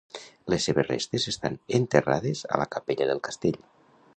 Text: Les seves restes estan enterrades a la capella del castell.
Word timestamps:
Les 0.53 0.63
seves 0.69 0.87
restes 0.87 1.27
estan 1.31 1.59
enterrades 1.79 2.41
a 2.57 2.61
la 2.63 2.67
capella 2.77 3.09
del 3.11 3.23
castell. 3.29 3.61